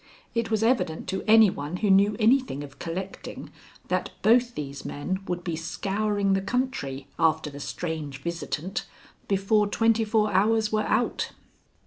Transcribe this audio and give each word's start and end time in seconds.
It 0.33 0.49
was 0.49 0.63
evident 0.63 1.07
to 1.09 1.23
anyone 1.27 1.77
who 1.77 1.91
knew 1.91 2.15
anything 2.17 2.63
of 2.63 2.79
collecting 2.79 3.51
that 3.87 4.09
both 4.23 4.55
these 4.55 4.83
men 4.83 5.19
would 5.27 5.43
be 5.43 5.55
scouring 5.55 6.33
the 6.33 6.41
country 6.41 7.05
after 7.19 7.51
the 7.51 7.59
strange 7.59 8.17
visitant, 8.19 8.87
before 9.27 9.67
twenty 9.67 10.03
four 10.03 10.33
hours 10.33 10.71
were 10.71 10.81
out. 10.87 11.33